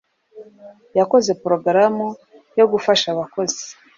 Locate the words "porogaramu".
1.41-2.07